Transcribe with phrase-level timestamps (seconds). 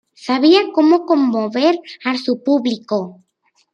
[0.27, 3.23] Sabía cómo conmover a su público.